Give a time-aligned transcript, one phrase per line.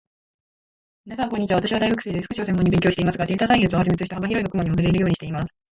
[1.05, 1.57] みなさん、こんにちは。
[1.59, 2.25] 私は大学生です。
[2.25, 5.45] 福祉を専門に勉強していますが、データサイエンスをはじめとした幅広い学問にも触れるようにしています。